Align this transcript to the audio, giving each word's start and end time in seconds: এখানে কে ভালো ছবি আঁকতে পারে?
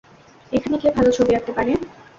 এখানে 0.51 0.75
কে 0.77 0.89
ভালো 0.97 1.09
ছবি 1.11 1.31
আঁকতে 1.35 1.51
পারে? 1.57 1.71